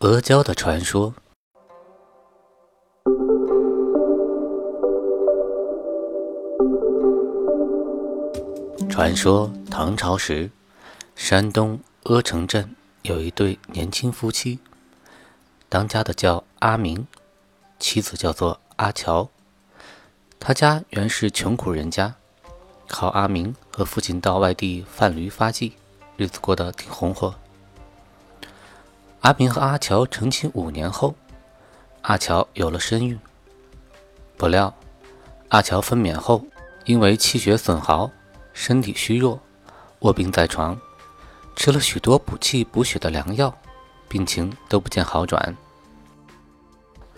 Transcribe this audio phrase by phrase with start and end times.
[0.00, 1.14] 阿胶的传说。
[8.90, 10.50] 传说唐朝时，
[11.14, 14.58] 山东阿城镇有一对年轻夫妻，
[15.70, 17.06] 当家的叫阿明，
[17.78, 19.30] 妻子叫做阿乔。
[20.38, 22.16] 他家原是穷苦人家，
[22.86, 25.72] 靠阿明和父亲到外地贩驴发迹，
[26.18, 27.34] 日子过得挺红火。
[29.20, 31.14] 阿明和阿乔成亲五年后，
[32.02, 33.18] 阿乔有了身孕。
[34.36, 34.72] 不料，
[35.48, 36.44] 阿乔分娩后，
[36.84, 38.10] 因为气血损耗。
[38.52, 39.38] 身体虚弱，
[39.98, 40.80] 卧病在床，
[41.56, 43.54] 吃了许多补气补血的良药，
[44.08, 45.54] 病情都不见好转。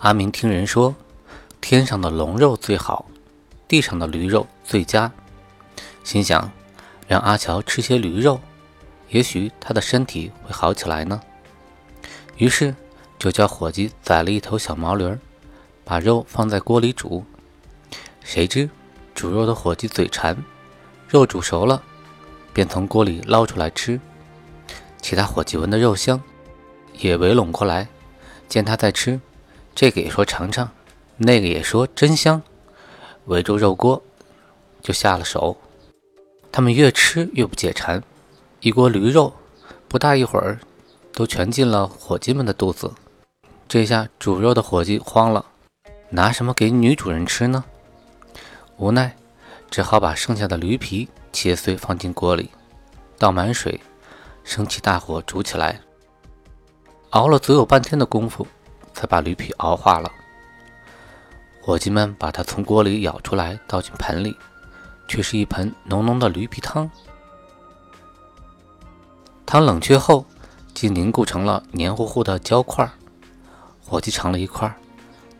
[0.00, 0.92] 阿明听人说，
[1.60, 3.06] 天上的龙肉最好，
[3.68, 5.12] 地上的驴肉最佳，
[6.02, 6.50] 心想
[7.06, 8.40] 让阿乔吃些驴肉，
[9.10, 11.20] 也许他的身体会好起来呢。
[12.38, 12.74] 于是
[13.18, 15.16] 就叫伙计宰了一头小毛驴，
[15.84, 17.24] 把肉放在锅里煮。
[18.22, 18.68] 谁知
[19.14, 20.36] 煮肉的伙计嘴馋。
[21.08, 21.82] 肉煮熟了，
[22.52, 23.98] 便从锅里捞出来吃。
[25.00, 26.22] 其他伙计闻的肉香，
[26.98, 27.88] 也围拢过来，
[28.46, 29.18] 见他在吃，
[29.74, 30.70] 这个也说尝尝，
[31.16, 32.42] 那个也说真香，
[33.24, 34.02] 围住肉锅
[34.82, 35.56] 就下了手。
[36.52, 38.02] 他们越吃越不解馋，
[38.60, 39.32] 一锅驴肉
[39.88, 40.60] 不大一会儿
[41.18, 42.94] 都全进了伙计们的肚子。
[43.66, 45.44] 这下煮肉的伙计慌了，
[46.10, 47.64] 拿什么给女主人吃呢？
[48.76, 49.16] 无奈。
[49.68, 52.48] 只好把剩下的驴皮切碎，放进锅里，
[53.18, 53.80] 倒满水，
[54.44, 55.80] 升起大火煮起来。
[57.10, 58.46] 熬了足有半天的功夫，
[58.94, 60.08] 才把驴皮熬化了。
[61.60, 64.36] 伙计们把它从锅里舀出来，倒进盆里，
[65.08, 66.88] 却是一盆浓浓的驴皮汤。
[69.44, 70.24] 汤冷却后，
[70.80, 72.88] 竟凝固成了黏糊糊的胶块。
[73.84, 74.72] 伙计尝了一块，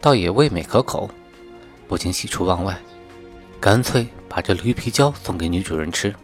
[0.00, 1.10] 倒也味美可口，
[1.86, 2.74] 不禁喜出望外。
[3.60, 6.14] 干脆把这驴皮胶送给女主人吃。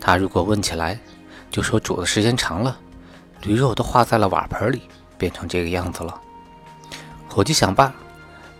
[0.00, 0.98] 她如果问起来，
[1.48, 2.76] 就说煮的时间长了，
[3.42, 4.82] 驴肉都化在了瓦盆里，
[5.16, 6.20] 变成这个样子了。
[7.28, 7.94] 伙计想罢，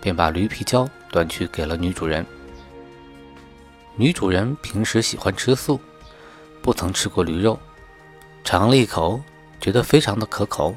[0.00, 2.24] 便把驴皮胶端去给了女主人。
[3.96, 5.80] 女主人平时喜欢吃素，
[6.62, 7.58] 不曾吃过驴肉，
[8.44, 9.20] 尝了一口，
[9.64, 10.76] 觉得非常的可口，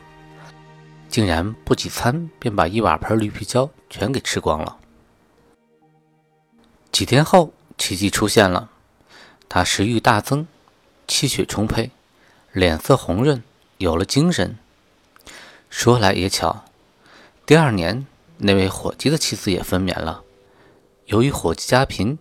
[1.10, 4.78] 竟然不几餐便把一瓦盆驴皮胶全给吃光了。
[6.90, 8.70] 几天后，奇迹出现了，
[9.50, 10.48] 他食欲大增，
[11.06, 11.92] 气血充沛，
[12.54, 13.44] 脸色红润，
[13.78, 14.58] 有了精神。
[15.70, 16.64] 说来也巧，
[17.46, 20.24] 第二年那位伙计的妻子也分娩了。
[21.08, 22.18] 由于伙计家贫，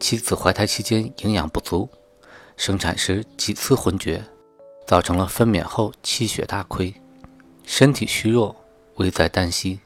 [0.00, 1.88] 妻子怀胎期间营养不足，
[2.56, 4.24] 生产时几次昏厥，
[4.86, 6.94] 造成了分娩后气血大亏，
[7.64, 8.56] 身体虚弱，
[8.96, 9.80] 危在旦夕。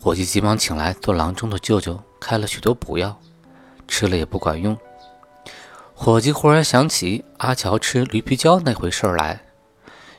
[0.00, 2.02] 伙计急忙请来做郎中的舅舅。
[2.20, 3.20] 开了许多补药，
[3.86, 4.74] 吃了也不管用。
[5.92, 9.42] 伙计忽然想起阿乔吃驴皮胶那回事来，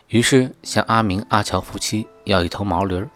[0.09, 3.09] 于是向阿明、阿乔夫妻要一头毛驴儿。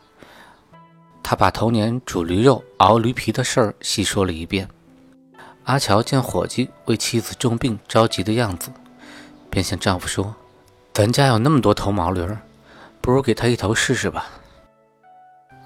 [1.21, 4.67] 他把头年煮驴肉、熬驴皮的事儿细说了一遍。
[5.65, 8.71] 阿乔见伙计为妻子重病着急的样子，
[9.51, 10.35] 便向丈夫说
[10.99, 12.27] ：“咱家有那么多头毛驴，
[12.99, 14.27] 不如给他一头试试吧。”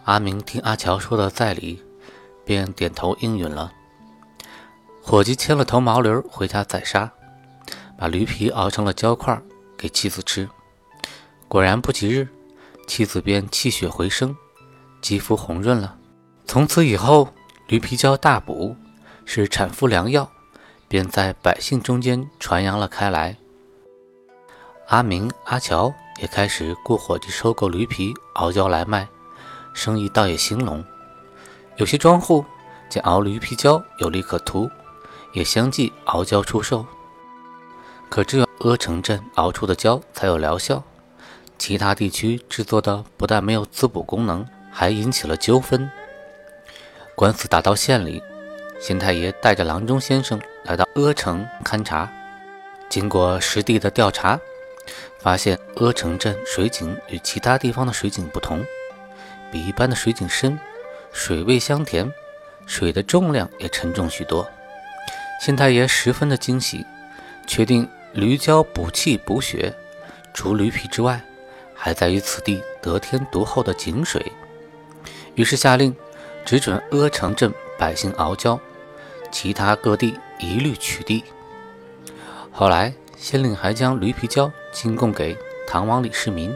[0.05, 1.81] 阿明听阿乔说的在理。
[2.45, 3.71] 便点头应允了。
[5.01, 7.09] 伙计牵了头毛驴回家宰杀，
[7.97, 9.41] 把驴皮熬成了胶块
[9.75, 10.47] 给妻子吃。
[11.47, 12.27] 果然不几日，
[12.85, 14.35] 妻子便气血回升，
[15.01, 15.97] 肌肤红润了。
[16.45, 17.29] 从此以后，
[17.67, 18.75] 驴皮胶大补，
[19.25, 20.29] 是产妇良药，
[20.87, 23.37] 便在百姓中间传扬了开来。
[24.87, 29.07] 阿明、阿乔也开始雇伙计收购驴皮熬胶来卖，
[29.73, 30.83] 生意倒也兴隆。
[31.77, 32.45] 有些庄户
[32.89, 34.69] 见熬驴皮胶有利可图，
[35.31, 36.85] 也相继熬胶出售。
[38.09, 40.83] 可只有阿城镇熬出的胶才有疗效，
[41.57, 45.89] 其他地区制作的不但没有滋补功能，还引起了纠纷。
[47.15, 48.21] 官司打到县里，
[48.79, 52.11] 县太爷带着郎中先生来到阿城勘察。
[52.89, 54.39] 经过实地的调查，
[55.19, 58.65] 发现阿城镇水井与其他地方的水井不同，
[59.51, 60.59] 比一般的水井深，
[61.11, 62.11] 水味香甜，
[62.65, 64.49] 水的重量也沉重许多。
[65.41, 66.85] 县太爷十分的惊喜，
[67.45, 69.73] 确定驴胶补气补血，
[70.33, 71.21] 除驴皮之外，
[71.75, 74.31] 还在于此地得天独厚的井水。
[75.35, 75.95] 于是下令，
[76.45, 78.59] 只准阿城镇百姓熬胶，
[79.31, 81.23] 其他各地一律取缔。
[82.51, 82.93] 后来，
[83.23, 86.53] 县令还将驴皮胶进贡给唐王李世民，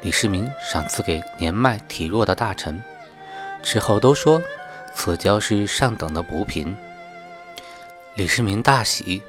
[0.00, 2.80] 李世民赏赐给年迈体弱的大臣，
[3.64, 4.40] 之后都说
[4.94, 6.76] 此胶是上等的补品。
[8.14, 9.20] 李世民大喜，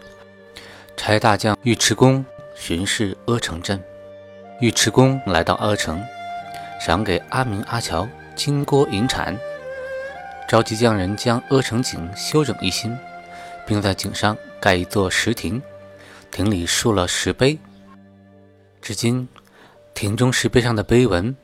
[0.96, 2.24] 差大将尉迟恭
[2.54, 3.84] 巡视阿城镇。
[4.62, 6.06] 尉迟恭来到阿城，
[6.80, 9.36] 赏给阿明、阿乔金锅银铲，
[10.48, 12.96] 召集匠人将阿城井修整一新，
[13.66, 15.60] 并在井上盖一座石亭，
[16.38, 17.58] 亭里竖了石碑。
[18.80, 19.28] 至今，
[19.96, 21.36] 亭中石碑上的碑文，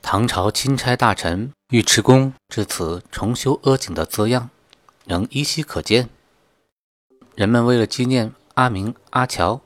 [0.00, 4.48] 唐朝钦差大臣尉迟恭至此重修阿井的字样，
[5.04, 6.08] 仍依稀可见。
[7.34, 9.60] 人们为了纪念阿明、阿乔，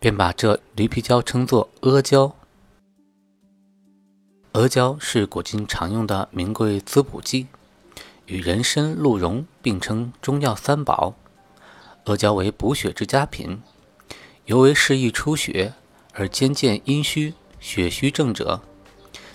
[0.00, 2.34] 便把这驴皮胶称作阿胶。
[4.50, 7.46] 阿胶是古今常用的名贵滋补剂，
[8.26, 11.14] 与人参、鹿茸并称中药三宝。
[12.04, 13.62] 阿胶为补血之佳品，
[14.46, 15.74] 尤为适宜出血
[16.14, 18.60] 而兼见阴虚、血虚症者。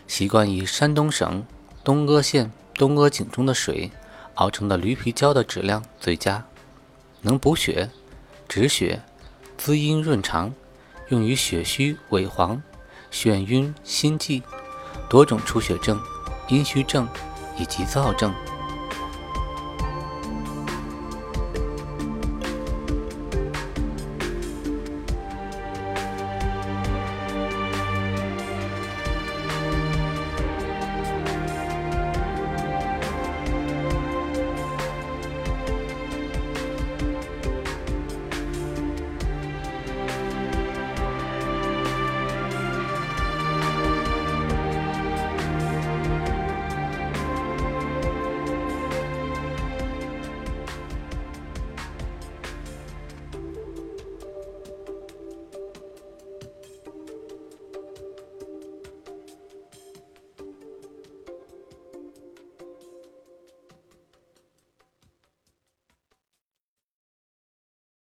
[0.08, 1.46] 习惯以山东省
[1.84, 3.90] 东阿县东阿井中的水
[4.36, 6.46] 熬成的驴皮胶的质量最佳。
[7.22, 7.90] 能补血、
[8.48, 9.02] 止血、
[9.58, 10.54] 滋阴润肠，
[11.10, 12.62] 用于血虚、萎黄、
[13.12, 14.44] 眩晕、心悸、
[15.10, 16.00] 多种出血症、
[16.50, 17.08] 阴虚症
[17.58, 18.34] 以及燥症。